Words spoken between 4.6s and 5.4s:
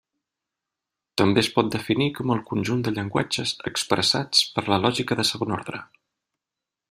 lògica de